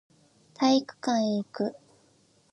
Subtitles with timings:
[0.55, 1.75] 体育館へ行く